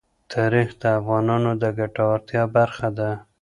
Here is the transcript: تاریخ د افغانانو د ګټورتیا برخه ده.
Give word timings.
تاریخ 0.33 0.69
د 0.81 0.83
افغانانو 0.99 1.51
د 1.61 1.63
ګټورتیا 1.79 2.43
برخه 2.57 2.87
ده. 2.97 3.11